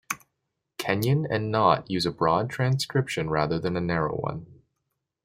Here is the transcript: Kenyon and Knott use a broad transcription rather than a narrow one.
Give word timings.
Kenyon 0.79 1.27
and 1.29 1.51
Knott 1.51 1.87
use 1.87 2.07
a 2.07 2.11
broad 2.11 2.49
transcription 2.49 3.29
rather 3.29 3.59
than 3.59 3.77
a 3.77 3.81
narrow 3.81 4.15
one. 4.15 4.63